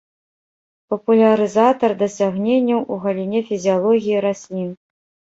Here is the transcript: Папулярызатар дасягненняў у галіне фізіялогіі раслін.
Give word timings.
Папулярызатар 0.93 1.93
дасягненняў 1.99 2.79
у 2.95 2.97
галіне 3.03 3.41
фізіялогіі 3.49 4.17
раслін. 4.25 4.73